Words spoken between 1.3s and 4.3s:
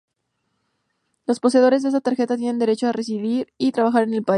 poseedores de esta tarjeta tienen derecho a residir y trabajar en el país.